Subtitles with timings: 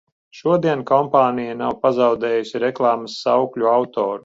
[0.37, 4.19] Šodien kompānija nav pazaudējusi reklāmas saukļu autoru.